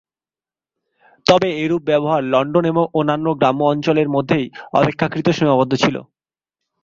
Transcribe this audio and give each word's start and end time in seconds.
তবে 1.25 1.49
এরূপ 1.57 1.81
ব্যবহার 1.85 2.21
লন্ডন 2.25 2.63
এবং 2.65 2.83
অন্যান্য 2.93 3.27
গ্রাম্য 3.39 3.61
অঞ্চলের 3.65 4.07
মধ্যেই 4.15 4.45
অপেক্ষাকৃত 4.73 5.27
সীমাবদ্ধ 5.37 5.73
ছিল। 5.83 5.95